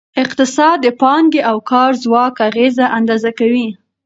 [0.23, 3.67] اقتصاد د پانګې او کار ځواک اغیزه اندازه کوي.